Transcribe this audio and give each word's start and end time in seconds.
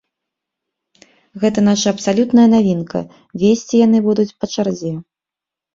Гэта 1.43 1.59
наша 1.69 1.87
абсалютная 1.97 2.49
навінка, 2.57 2.99
весці 3.45 3.75
яны 3.87 3.97
будуць 4.11 4.31
па 4.39 4.45
чарзе. 4.57 4.93